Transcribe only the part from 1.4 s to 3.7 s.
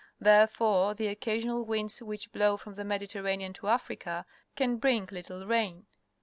winds which blow from the jNIediterranean to